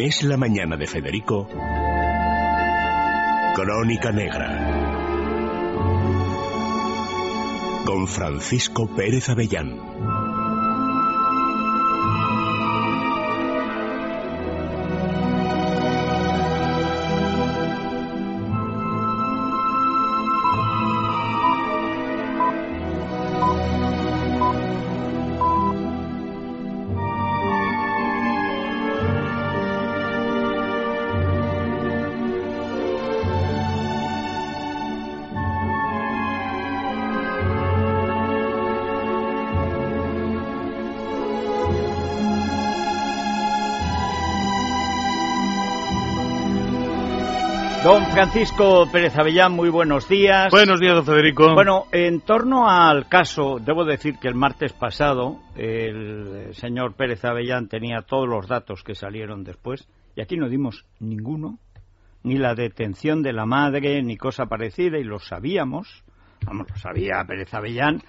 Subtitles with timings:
[0.00, 1.48] Es la Mañana de Federico,
[3.56, 5.02] Crónica Negra.
[7.84, 10.07] Con Francisco Pérez Avellán.
[47.84, 50.50] Don Francisco Pérez Avellán, muy buenos días.
[50.50, 51.54] Buenos días, don Federico.
[51.54, 57.68] Bueno, en torno al caso, debo decir que el martes pasado el señor Pérez Avellán
[57.68, 61.60] tenía todos los datos que salieron después y aquí no dimos ninguno,
[62.24, 66.02] ni la detención de la madre, ni cosa parecida, y lo sabíamos,
[66.44, 68.02] vamos, lo sabía Pérez Avellán,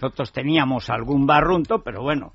[0.00, 2.32] nosotros teníamos algún barrunto, pero bueno,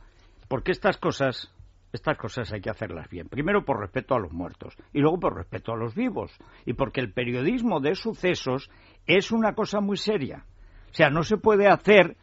[0.49, 1.54] porque estas cosas
[1.95, 3.27] estas cosas hay que hacerlas bien.
[3.27, 6.31] Primero por respeto a los muertos y luego por respeto a los vivos.
[6.65, 8.69] Y porque el periodismo de sucesos
[9.07, 10.45] es una cosa muy seria.
[10.91, 12.15] O sea, no se puede hacer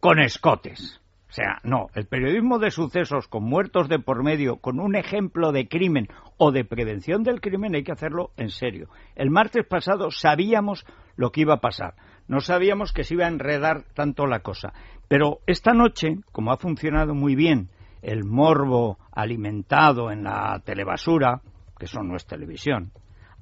[0.00, 1.00] con escotes.
[1.30, 5.52] O sea, no, el periodismo de sucesos con muertos de por medio, con un ejemplo
[5.52, 8.88] de crimen o de prevención del crimen, hay que hacerlo en serio.
[9.14, 11.94] El martes pasado sabíamos lo que iba a pasar.
[12.26, 14.72] No sabíamos que se iba a enredar tanto la cosa.
[15.06, 17.68] Pero esta noche, como ha funcionado muy bien
[18.02, 21.40] el morbo alimentado en la telebasura,
[21.78, 22.92] que eso no es televisión,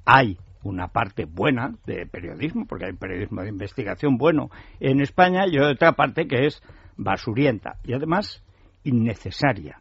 [0.05, 5.57] hay una parte buena de periodismo, porque hay periodismo de investigación bueno en España, y
[5.59, 6.61] otra parte que es
[6.97, 8.43] basurienta y además
[8.83, 9.79] innecesaria.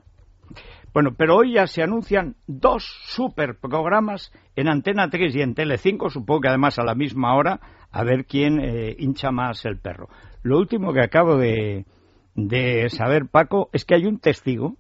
[0.95, 6.09] Bueno, pero hoy ya se anuncian dos super programas en Antena 3 y en Telecinco,
[6.09, 7.61] supongo que además a la misma hora,
[7.91, 10.09] a ver quién eh, hincha más el perro.
[10.43, 11.85] Lo último que acabo de,
[12.47, 14.77] de saber, Paco, es que hay un testigo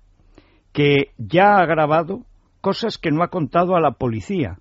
[0.72, 2.22] que ya ha grabado
[2.60, 4.58] cosas que no ha contado a la policía.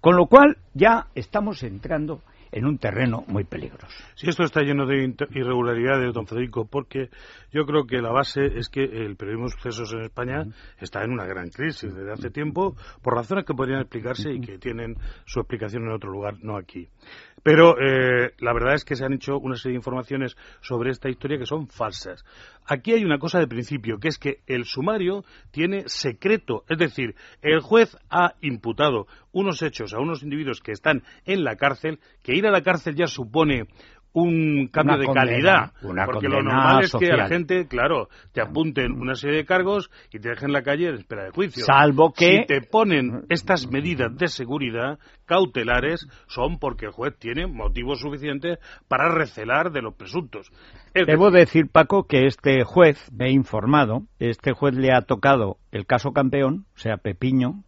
[0.00, 2.22] Con lo cual ya estamos entrando
[2.52, 3.86] en un terreno muy peligroso.
[4.14, 7.10] Sí, esto está lleno de irregularidades, don Federico, porque
[7.52, 10.44] yo creo que la base es que el periodismo de sucesos en España
[10.80, 14.58] está en una gran crisis desde hace tiempo, por razones que podrían explicarse y que
[14.58, 16.88] tienen su explicación en otro lugar, no aquí.
[17.42, 21.08] Pero eh, la verdad es que se han hecho una serie de informaciones sobre esta
[21.08, 22.24] historia que son falsas.
[22.66, 26.64] Aquí hay una cosa de principio, que es que el sumario tiene secreto.
[26.68, 31.56] Es decir, el juez ha imputado unos hechos a unos individuos que están en la
[31.56, 33.66] cárcel, que ir a la cárcel ya supone
[34.12, 35.72] un cambio de calidad.
[35.80, 40.18] porque lo normal es que la gente, claro, te apunten una serie de cargos y
[40.18, 41.64] te dejen en la calle en espera de juicio.
[41.64, 42.38] Salvo que.
[42.38, 48.58] Si te ponen estas medidas de seguridad cautelares, son porque el juez tiene motivos suficientes
[48.88, 50.50] para recelar de los presuntos.
[50.92, 55.86] Debo decir, Paco, que este juez, me he informado, este juez le ha tocado el
[55.86, 57.62] caso campeón, o sea, Pepiño,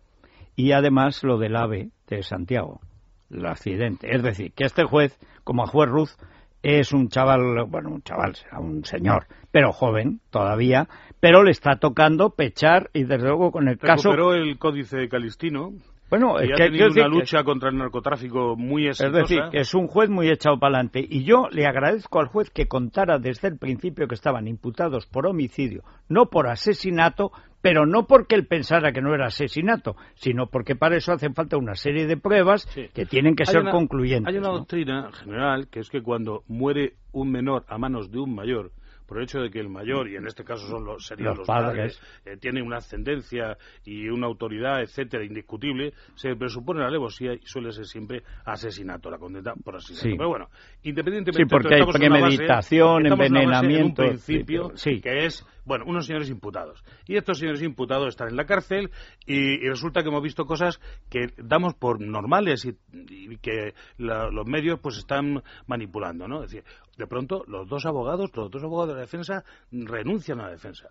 [0.56, 2.80] y además lo del AVE de Santiago
[3.32, 4.14] el accidente.
[4.14, 6.16] Es decir, que este juez, como a juez Ruz,
[6.62, 10.88] es un chaval, bueno, un chaval, un señor, pero joven todavía,
[11.18, 14.12] pero le está tocando pechar y desde luego con el caso...
[14.12, 15.72] Recuperó el códice calistino
[16.12, 19.22] bueno, es que, ha tenido una lucha contra el narcotráfico muy exitosa.
[19.22, 21.02] Es decir, que es un juez muy echado para adelante.
[21.08, 25.26] Y yo le agradezco al juez que contara desde el principio que estaban imputados por
[25.26, 30.76] homicidio, no por asesinato, pero no porque él pensara que no era asesinato, sino porque
[30.76, 34.34] para eso hacen falta una serie de pruebas que tienen que ser concluyentes.
[34.34, 38.34] Hay una doctrina general que es que cuando muere un menor a manos de un
[38.34, 38.70] mayor,
[39.12, 41.46] por el hecho de que el mayor, y en este caso son los, serían los,
[41.46, 47.40] padres, eh, tiene una ascendencia y una autoridad, etcétera, indiscutible, se presupone la alevosía y
[47.44, 50.16] suele ser siempre asesinato, la condena por asesinato.
[50.16, 50.48] Pero bueno,
[50.82, 54.72] independientemente sí, porque hay premeditación, envenenamiento, en un principio
[55.02, 56.82] que es bueno, unos señores imputados.
[57.06, 58.90] Y estos señores imputados están en la cárcel
[59.26, 64.98] y, resulta que hemos visto cosas que damos por normales y, que los medios pues
[64.98, 66.42] están manipulando, ¿no?
[66.42, 66.64] Es decir,
[66.96, 70.90] de pronto los dos abogados, los dos abogados de la defensa renuncian a la defensa.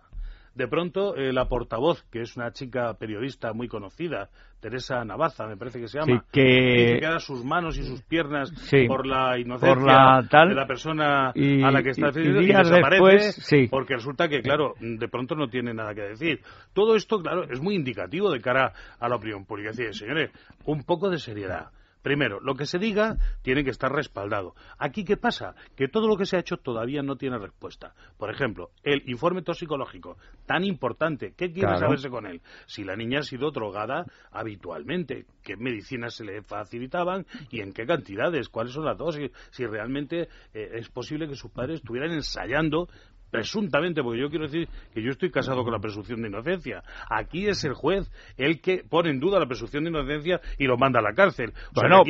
[0.54, 4.28] De pronto, eh, la portavoz, que es una chica periodista muy conocida,
[4.60, 6.98] Teresa Navaza, me parece que se llama, que...
[7.00, 8.52] que sus manos y sus piernas
[8.86, 14.28] por la inocencia de la persona a la que está defendiendo y, desaparece porque resulta
[14.28, 16.42] que, claro, de pronto no tiene nada que decir.
[16.74, 19.70] Todo esto, claro, es muy indicativo de cara a la opinión pública.
[19.70, 20.30] Es decir, señores,
[20.66, 21.70] un poco de seriedad
[22.02, 24.54] Primero, lo que se diga tiene que estar respaldado.
[24.78, 25.54] Aquí, ¿qué pasa?
[25.76, 27.94] Que todo lo que se ha hecho todavía no tiene respuesta.
[28.18, 32.42] Por ejemplo, el informe toxicológico, tan importante, ¿qué quiere saberse con él?
[32.66, 37.86] Si la niña ha sido drogada habitualmente, qué medicinas se le facilitaban y en qué
[37.86, 42.88] cantidades, cuáles son las dosis, si realmente eh, es posible que sus padres estuvieran ensayando
[43.32, 46.82] presuntamente, porque yo quiero decir que yo estoy casado con la presunción de inocencia.
[47.10, 50.76] Aquí es el juez el que pone en duda la presunción de inocencia y lo
[50.76, 51.52] manda a la cárcel.
[51.74, 52.02] bueno,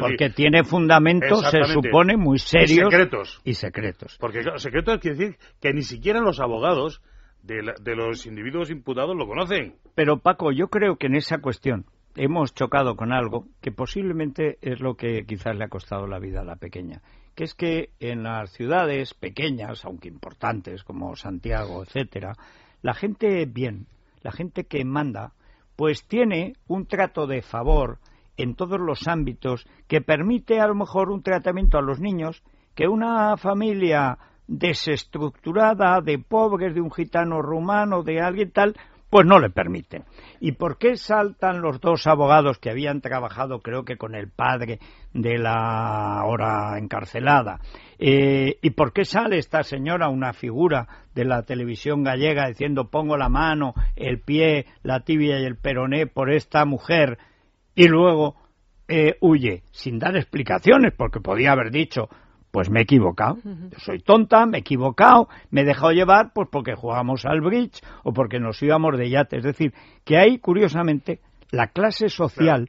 [0.00, 3.40] porque, tiene fundamentos, se supone, muy serios y secretos.
[3.44, 4.16] Y secretos.
[4.18, 7.02] Porque secretos quiere decir que ni siquiera los abogados
[7.42, 9.74] de, de los individuos imputados lo conocen.
[9.94, 11.84] Pero Paco, yo creo que en esa cuestión
[12.16, 16.40] hemos chocado con algo que posiblemente es lo que quizás le ha costado la vida
[16.40, 17.02] a la pequeña
[17.38, 22.32] que es que en las ciudades pequeñas, aunque importantes, como Santiago, etcétera,
[22.82, 23.86] la gente bien,
[24.22, 25.34] la gente que manda,
[25.76, 28.00] pues tiene un trato de favor
[28.36, 32.42] en todos los ámbitos que permite a lo mejor un tratamiento a los niños
[32.74, 34.18] que una familia
[34.48, 38.74] desestructurada de pobres, de un gitano rumano, de alguien tal,
[39.10, 40.04] pues no le permiten.
[40.40, 44.78] ¿Y por qué saltan los dos abogados que habían trabajado, creo que con el padre
[45.12, 47.60] de la ahora encarcelada?
[47.98, 53.16] Eh, ¿Y por qué sale esta señora, una figura de la televisión gallega, diciendo pongo
[53.16, 57.18] la mano, el pie, la tibia y el peroné por esta mujer
[57.74, 58.36] y luego
[58.88, 62.08] eh, huye sin dar explicaciones, porque podía haber dicho
[62.50, 63.38] pues me he equivocado.
[63.44, 67.80] Yo soy tonta, me he equivocado, me he dejado llevar pues porque jugamos al bridge
[68.04, 69.38] o porque nos íbamos de yate.
[69.38, 69.74] Es decir,
[70.04, 72.68] que ahí, curiosamente, la clase social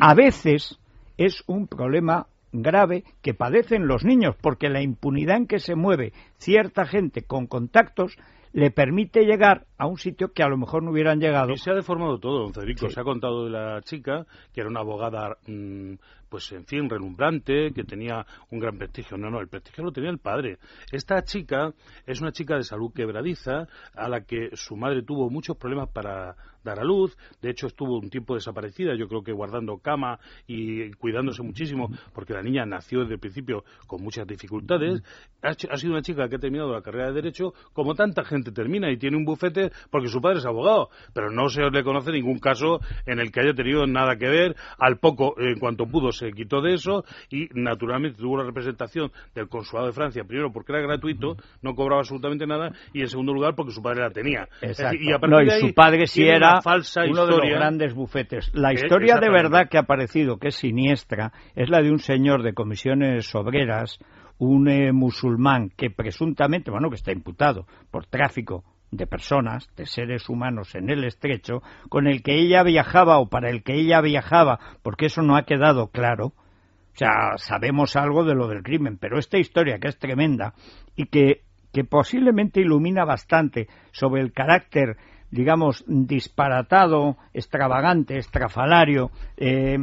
[0.00, 0.78] a veces
[1.16, 6.12] es un problema grave que padecen los niños, porque la impunidad en que se mueve
[6.38, 8.16] cierta gente con contactos
[8.52, 11.52] le permite llegar a un sitio que a lo mejor no hubieran llegado.
[11.52, 12.88] Y se ha deformado todo, don Federico.
[12.88, 15.94] Se ha contado de la chica, que era una abogada mm,
[16.28, 19.16] pues en fin, relumbrante, que tenía un gran prestigio.
[19.16, 20.58] No, no, el prestigio lo tenía el padre.
[20.92, 21.72] Esta chica
[22.06, 26.36] es una chica de salud quebradiza, a la que su madre tuvo muchos problemas para
[26.64, 27.16] dar a luz.
[27.40, 32.34] De hecho, estuvo un tiempo desaparecida, yo creo que guardando cama y cuidándose muchísimo, porque
[32.34, 35.02] la niña nació desde el principio con muchas dificultades.
[35.42, 38.90] Ha, sido una chica que ha terminado la carrera de Derecho, como tanta gente termina,
[38.90, 42.38] y tiene un bufete porque su padre es abogado, pero no se le conoce ningún
[42.38, 44.56] caso en el que haya tenido nada que ver.
[44.78, 49.48] Al poco, en cuanto pudo, se quitó de eso y naturalmente tuvo la representación del
[49.48, 53.54] consulado de Francia, primero porque era gratuito, no cobraba absolutamente nada, y en segundo lugar
[53.54, 54.48] porque su padre la tenía.
[54.62, 56.60] y, a su padre sí era
[57.08, 58.50] uno de los grandes bufetes.
[58.54, 62.42] La historia de verdad que ha aparecido, que es siniestra, es la de un señor
[62.42, 63.98] de comisiones obreras,
[64.38, 70.28] un eh, musulmán que presuntamente, bueno, que está imputado por tráfico de personas, de seres
[70.28, 74.58] humanos en el estrecho, con el que ella viajaba o para el que ella viajaba,
[74.82, 76.26] porque eso no ha quedado claro.
[76.26, 80.54] O sea, sabemos algo de lo del crimen, pero esta historia que es tremenda
[80.96, 81.42] y que,
[81.72, 84.96] que posiblemente ilumina bastante sobre el carácter,
[85.30, 89.78] digamos, disparatado, extravagante, estrafalario, eh,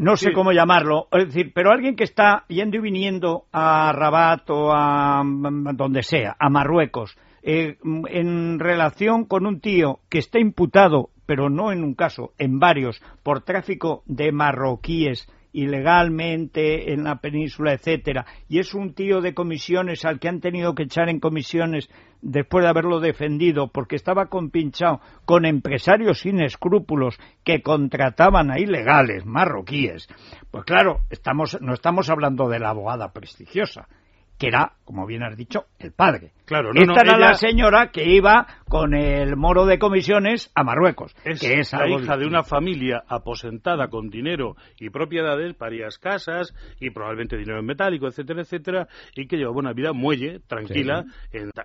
[0.00, 4.48] no sé cómo llamarlo, es decir, pero alguien que está yendo y viniendo a Rabat
[4.48, 7.76] o a donde sea, a Marruecos, eh,
[8.08, 13.02] en relación con un tío que está imputado, pero no en un caso, en varios,
[13.22, 20.04] por tráfico de marroquíes ilegalmente en la península, etcétera, y es un tío de comisiones
[20.04, 21.88] al que han tenido que echar en comisiones
[22.22, 29.24] después de haberlo defendido porque estaba compinchado con empresarios sin escrúpulos que contrataban a ilegales
[29.24, 30.08] marroquíes.
[30.50, 33.88] Pues claro, estamos, no estamos hablando de la abogada prestigiosa,
[34.40, 36.32] que era, como bien has dicho, el padre.
[36.46, 41.14] Claro, Esta era la señora que iba con el moro de comisiones a Marruecos.
[41.24, 46.54] Es, que es la hija de una familia aposentada con dinero y propiedades, varias casas
[46.80, 51.04] y probablemente dinero en metálico, etcétera, etcétera, y que llevaba una vida muelle, tranquila,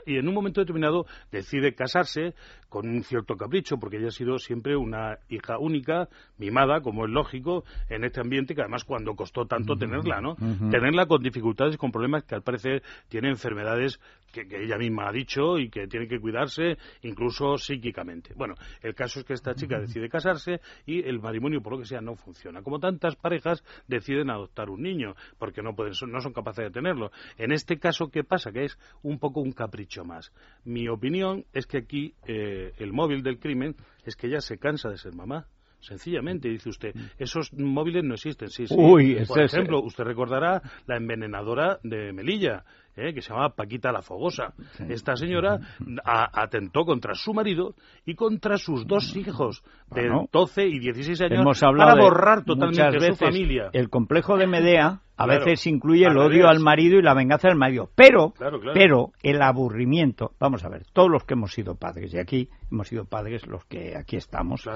[0.05, 2.35] y en un momento determinado decide casarse
[2.69, 7.11] con un cierto capricho, porque ella ha sido siempre una hija única, mimada, como es
[7.11, 10.35] lógico, en este ambiente que además cuando costó tanto tenerla, ¿no?
[10.69, 12.64] Tenerla con dificultades, con problemas que al parecer
[13.09, 13.99] tiene enfermedades
[14.43, 18.33] que, ella misma ha dicho y que tiene que cuidarse incluso psíquicamente.
[18.35, 21.85] Bueno, el caso es que esta chica decide casarse y el matrimonio, por lo que
[21.85, 22.61] sea, no funciona.
[22.61, 27.11] Como tantas parejas deciden adoptar un niño porque no, pueden, no son capaces de tenerlo.
[27.37, 28.51] En este caso, ¿qué pasa?
[28.51, 30.31] Que es un poco un capricho más.
[30.63, 34.89] Mi opinión es que aquí eh, el móvil del crimen es que ella se cansa
[34.89, 35.47] de ser mamá.
[35.85, 38.49] Sencillamente, dice usted, esos móviles no existen.
[38.49, 38.75] Sí, sí.
[38.75, 42.63] Uy, Por ejemplo, usted recordará la envenenadora de Melilla,
[42.95, 43.13] ¿eh?
[43.13, 44.53] que se llamaba Paquita la Fogosa.
[44.89, 45.59] Esta señora
[46.05, 47.75] atentó contra su marido
[48.05, 53.69] y contra sus dos hijos de 12 y 16 años para borrar totalmente su familia.
[53.73, 57.57] El complejo de Medea a veces incluye el odio al marido y la venganza del
[57.57, 57.89] marido.
[57.95, 58.33] Pero,
[58.73, 62.87] pero el aburrimiento, vamos a ver, todos los que hemos sido padres, y aquí hemos
[62.87, 64.67] sido padres los que aquí estamos,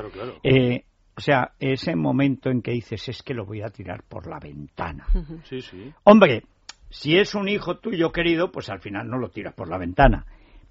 [0.43, 0.83] eh,
[1.19, 4.39] o sea, ese momento en que dices, es que lo voy a tirar por la
[4.39, 5.05] ventana.
[5.43, 5.91] Sí, sí.
[6.05, 6.45] Hombre,
[6.89, 10.25] si es un hijo tuyo querido, pues al final no lo tiras por la ventana.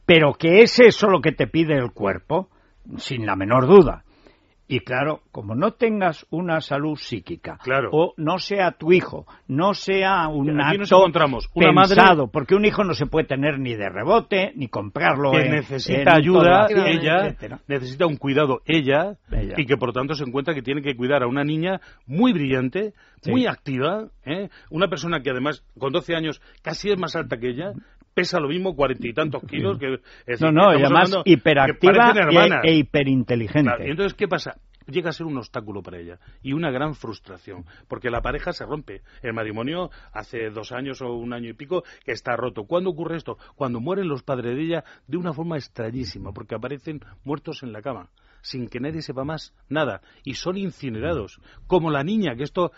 [0.06, 2.48] Pero que es eso lo que te pide el cuerpo,
[2.96, 4.04] sin la menor duda.
[4.70, 7.58] Y claro, como no tengas una salud psíquica,
[7.90, 11.48] o no sea tu hijo, no sea un acto encontramos.
[11.54, 15.48] Una pensado, porque un hijo no se puede tener ni de rebote, ni comprarlo que
[15.48, 17.34] necesita ayuda ella,
[17.66, 19.16] necesita un cuidado ella,
[19.56, 22.92] y que por tanto se encuentra que tiene que cuidar a una niña muy brillante,
[23.26, 24.50] muy activa, ¿eh?
[24.68, 27.72] una persona que además con 12 años casi es más alta que ella,
[28.18, 29.78] pesa lo mismo, cuarenta y tantos kilos.
[29.78, 30.00] Que,
[30.40, 33.86] no, no, y además hiperactiva e, hiperinteligente.
[33.86, 34.56] y entonces, ¿qué pasa?
[34.90, 38.64] llega a ser un obstáculo para ella y una gran frustración, porque la pareja se
[38.64, 39.02] rompe.
[39.22, 42.64] El matrimonio hace dos años o un año y pico que está roto.
[42.64, 43.36] ¿Cuándo ocurre esto?
[43.54, 47.82] Cuando mueren los padres de ella de una forma extrañísima, porque aparecen muertos en la
[47.82, 48.08] cama
[48.40, 52.70] sin que nadie sepa más nada y son incinerados como la niña que esto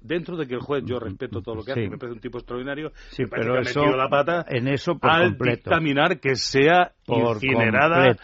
[0.00, 2.38] dentro de que el juez, yo respeto todo lo que hace, me parece un tipo
[2.38, 8.08] extraordinario, sí, pero eso, ha la pata en eso por al dictaminar que sea incinerada,
[8.08, 8.16] eh,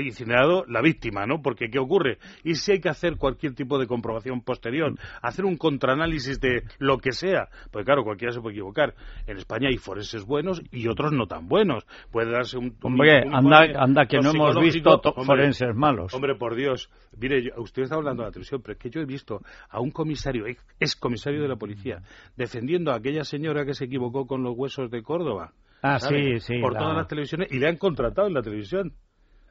[0.00, 1.42] incinerado la víctima, ¿no?
[1.42, 2.18] Porque ¿qué ocurre?
[2.44, 6.98] Y si hay que hacer cualquier tipo de comprobación posterior, hacer un contraanálisis de lo
[6.98, 8.94] que sea, pues claro, cualquiera se puede equivocar.
[9.26, 11.86] En España hay forenses buenos y otros no tan buenos.
[12.10, 12.76] Puede darse un...
[12.82, 16.12] hombre, anda, anda que no hemos visto forenses malos.
[16.14, 16.90] Hombre, por Dios.
[17.18, 19.90] Mire, usted está hablando de la televisión, pero es que yo he visto a un
[19.90, 22.02] comisario, ex comisario de la policía,
[22.36, 25.52] defendiendo a aquella señora que se equivocó con los huesos de Córdoba.
[25.82, 26.58] Ah, sí, sí.
[26.60, 28.92] Por todas las televisiones y le han contratado en la televisión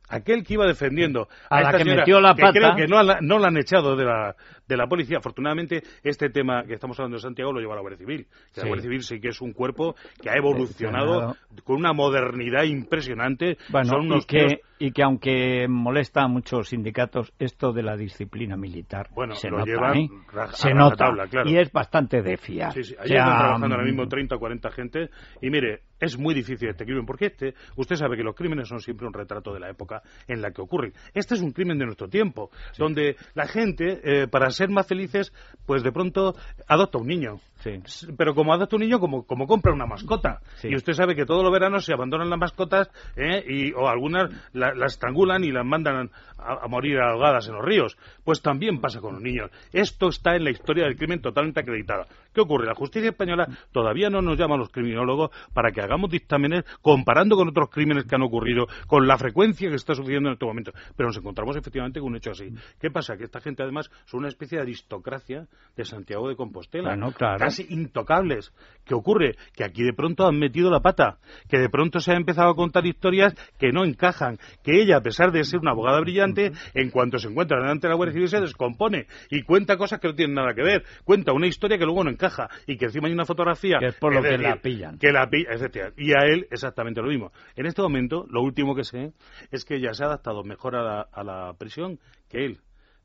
[0.09, 2.51] aquel que iba defendiendo a, la que metió la pata.
[2.51, 4.35] creo que no, la, no la han echado de la,
[4.67, 5.17] de la policía.
[5.17, 8.27] Afortunadamente, este tema que estamos hablando de Santiago lo lleva la Guardia Civil.
[8.55, 13.57] La Guardia Civil sí que es un cuerpo que ha evolucionado con una modernidad impresionante.
[13.69, 19.09] Bueno, y, que, y que aunque molesta a muchos sindicatos, esto de la disciplina militar
[19.13, 20.09] bueno, se lo nota, ¿eh?
[20.53, 21.11] se nota
[21.45, 22.73] y es bastante de fiar.
[22.73, 22.95] Sí, sí.
[22.97, 25.09] Allí están trabajando ahora mismo 30 o 40 gente
[25.41, 28.79] y mire, es muy difícil este crimen porque este, usted sabe que los crímenes son
[28.79, 30.93] siempre un retrato de la época en la que ocurren.
[31.13, 35.33] Este es un crimen de nuestro tiempo, donde la gente, eh, para ser más felices,
[35.65, 36.35] pues de pronto
[36.67, 37.39] adopta un niño.
[38.17, 40.41] Pero como adopta un niño, como, como compra una mascota.
[40.63, 43.43] Y usted sabe que todos los veranos se abandonan las mascotas ¿eh?
[43.47, 47.97] y, o algunas las estrangulan y las mandan a, morir ahogadas en los ríos.
[48.23, 49.51] Pues también pasa con los niños.
[49.73, 52.07] Esto está en la historia del crimen totalmente acreditada.
[52.33, 52.65] ¿Qué ocurre?
[52.65, 57.35] La justicia española todavía no nos llama a los criminólogos para que hagamos dictámenes comparando
[57.35, 60.71] con otros crímenes que han ocurrido, con la frecuencia que está sucediendo en este momento.
[60.95, 62.49] Pero nos encontramos efectivamente con un hecho así.
[62.79, 63.17] ¿Qué pasa?
[63.17, 66.95] Que esta gente además son una especie de aristocracia de Santiago de Compostela.
[67.49, 68.53] Casi intocables.
[68.85, 69.35] ¿Qué ocurre?
[69.53, 71.19] Que aquí de pronto han metido la pata.
[71.47, 74.39] Que de pronto se ha empezado a contar historias que no encajan.
[74.63, 77.89] Que ella, a pesar de ser una abogada brillante, en cuanto se encuentra delante de
[77.89, 80.83] la Guardia Civil se descompone y cuenta cosas que no tienen nada que ver.
[81.03, 83.77] Cuenta una historia que luego no encaja y que encima hay una fotografía.
[83.79, 84.97] Que es por lo que la pillan.
[84.97, 85.29] Que la
[85.97, 87.31] Y a él exactamente lo mismo.
[87.55, 89.13] En este momento, lo último que sé
[89.51, 92.59] es que ella se ha adaptado mejor a la, prisión que él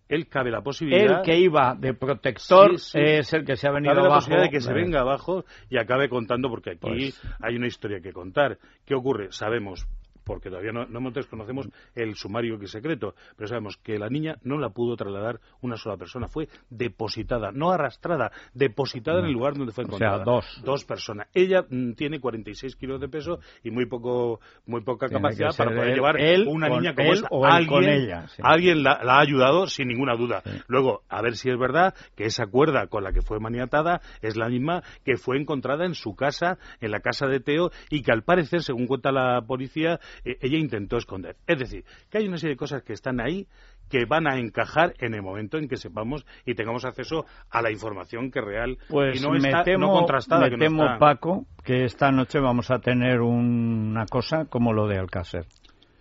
[0.08, 1.18] él cabe la posibilidad.
[1.18, 4.50] El que iba de protector es el que se ha venido cabe la posibilidad de
[4.50, 8.58] que se venga abajo y acabe contando, porque aquí pues hay una historia que contar.
[8.84, 9.32] ¿Qué ocurre?
[9.32, 9.86] Sabemos
[10.24, 14.36] porque todavía no, no desconocemos el sumario que es secreto, pero sabemos que la niña
[14.42, 19.54] no la pudo trasladar una sola persona, fue depositada, no arrastrada, depositada en el lugar
[19.54, 20.16] donde fue encontrada.
[20.16, 20.62] O sea, dos.
[20.64, 21.28] Dos personas.
[21.34, 25.94] Ella mm, tiene 46 kilos de peso y muy poco muy poca capacidad para poder
[25.94, 26.16] llevar
[26.46, 27.26] una niña como esa.
[27.30, 30.42] O alguien, con ella, alguien la, ha ayudado sin ninguna duda.
[30.66, 34.36] Luego, a ver si es verdad que esa cuerda con la que fue maniatada es
[34.36, 38.12] la misma que fue encontrada en su casa, en la casa de Teo, y que
[38.12, 41.36] al parecer, según cuenta la policía, e, ella intentó esconder.
[41.46, 43.46] Es decir, que hay una serie de cosas que están ahí
[43.88, 47.70] que van a encajar en el momento en que sepamos y tengamos acceso a la
[47.70, 50.48] información que real pues y no me está temo, contrastada.
[50.48, 55.46] Me temo, Paco, que esta noche vamos a tener una cosa como lo de Alcácer.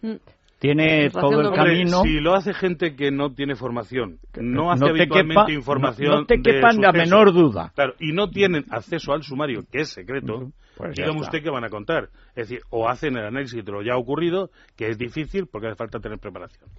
[0.01, 0.15] Mm.
[0.63, 2.03] Tiene todo el camino.
[2.03, 6.21] Si lo hace gente que no tiene formación, no hace habitualmente información.
[6.21, 7.73] No, te quepan la menor duda.
[7.75, 10.53] Claro, y no tienen acceso al sumario, que es secreto.
[10.75, 12.09] Pues dígame usted qué van a contar.
[12.29, 15.75] Es decir, o hacen el análisis de lo ya ocurrido, que es difícil porque hace
[15.75, 16.69] falta tener preparación.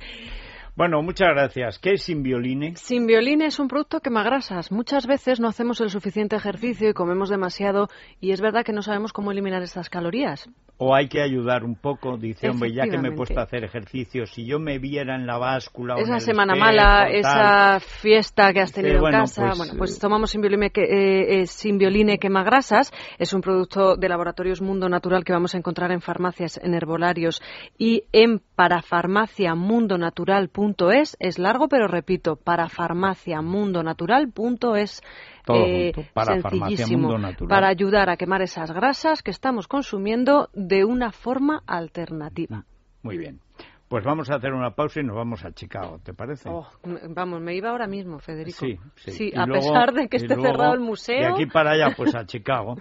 [0.76, 1.78] Bueno, muchas gracias.
[1.78, 2.74] ¿Qué es Simbioline?
[2.74, 4.72] Simbioline es un producto quemagrasas.
[4.72, 7.86] Muchas veces no hacemos el suficiente ejercicio y comemos demasiado
[8.20, 10.50] y es verdad que no sabemos cómo eliminar estas calorías.
[10.76, 13.62] O hay que ayudar un poco, dice, hombre, ya que me he puesto a hacer
[13.62, 15.94] ejercicio, si yo me viera en la báscula...
[15.98, 19.46] Esa o en semana espejo, mala, tal, esa fiesta que has tenido bueno, en casa.
[19.46, 22.92] pues, bueno, pues eh, tomamos Simbioline, que, eh, eh, Simbioline quemagrasas.
[23.18, 27.40] Es un producto de Laboratorios Mundo Natural que vamos a encontrar en farmacias, en herbolarios
[27.78, 30.63] y en parafarmaciamundonatural.es.
[31.18, 35.02] Es largo, pero repito, parafarmaciamundonatural.es.
[35.44, 37.48] Todo Eh, junto, para Farmacia sencillísimo, Mundo Natural.
[37.48, 42.64] para ayudar a quemar esas grasas que estamos consumiendo de una forma alternativa.
[43.02, 43.40] Muy bien.
[43.88, 46.48] Pues vamos a hacer una pausa y nos vamos a Chicago, ¿te parece?
[46.48, 46.66] Oh,
[47.10, 48.58] vamos, me iba ahora mismo, Federico.
[48.58, 49.30] Sí, sí.
[49.36, 51.34] A luego- pesar de que esté luego, cerrado el De museo.
[51.34, 52.76] aquí para allá, pues a Chicago.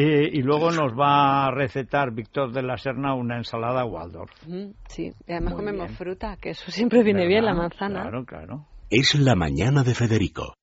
[0.00, 4.30] Eh, y luego nos va a recetar Víctor de la Serna una ensalada Waldorf.
[4.46, 5.96] Mm, Sí, y además Muy comemos bien.
[5.98, 7.62] fruta, que eso siempre viene bien, la ¿Verdad?
[7.70, 8.02] manzana.
[8.02, 8.66] Claro, claro.
[8.90, 10.54] Es la mañana de Federico.